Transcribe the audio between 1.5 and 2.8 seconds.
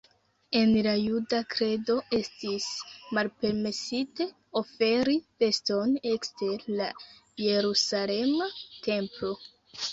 kredo estis